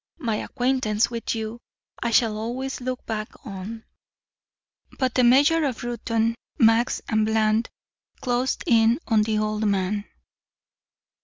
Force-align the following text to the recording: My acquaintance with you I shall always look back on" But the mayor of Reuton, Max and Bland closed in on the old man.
My 0.17 0.37
acquaintance 0.37 1.11
with 1.11 1.35
you 1.35 1.59
I 2.01 2.09
shall 2.09 2.35
always 2.35 2.81
look 2.81 3.05
back 3.05 3.45
on" 3.45 3.83
But 4.97 5.13
the 5.13 5.23
mayor 5.23 5.63
of 5.63 5.83
Reuton, 5.83 6.33
Max 6.57 7.03
and 7.07 7.23
Bland 7.23 7.69
closed 8.19 8.63
in 8.65 8.97
on 9.07 9.21
the 9.21 9.37
old 9.37 9.67
man. 9.67 10.05